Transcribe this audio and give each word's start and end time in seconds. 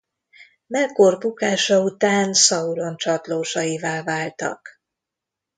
Melkor 0.67 1.17
bukása 1.17 1.81
után 1.83 2.33
Szauron 2.33 2.97
csatlósaivá 2.97 4.03
váltak. 4.03 4.81